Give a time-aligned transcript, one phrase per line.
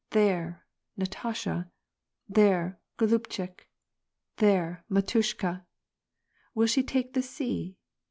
[0.09, 0.65] There,
[0.97, 1.69] Natasha
[2.27, 3.65] there goluhchik
[3.99, 5.63] / there mdtushka
[6.09, 7.77] / Will she take that si?